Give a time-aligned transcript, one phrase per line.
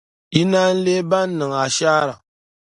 [0.35, 2.15] Yi naan leei ban niŋ ashaara.